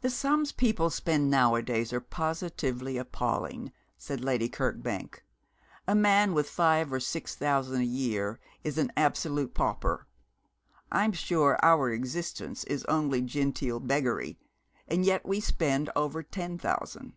[0.00, 5.22] 'The sums people spend nowadays are positively appalling,' said Lady Kirkbank.
[5.86, 10.08] 'A man with five or six thousand a year is an absolute pauper.
[10.90, 14.36] I'm sure our existence is only genteel beggary,
[14.88, 17.12] and yet we spend over ten thousand.'